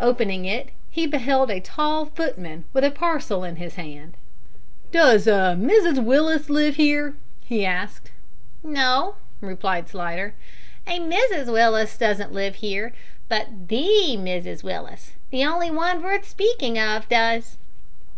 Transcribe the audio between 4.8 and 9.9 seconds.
"Does a Mrs Willis live here?" he asked. "No," replied